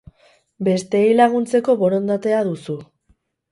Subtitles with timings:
[0.67, 2.81] Besteei laguntzeko borondatea duzu.